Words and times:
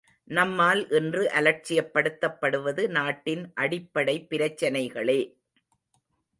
நம்மால் 0.27 0.89
இன்று 0.91 1.23
அலட்சியப்படுத்தப்படுவது 1.31 2.85
நாட்டின் 2.89 3.53
அடிப்படை 3.55 4.17
பிரச்சனைகளே! 4.29 5.21